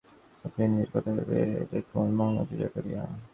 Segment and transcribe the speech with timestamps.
[0.45, 1.39] আপনি নিজের কথা ভেবে
[1.71, 3.01] দেখুন মহামতি জাকারিয়া।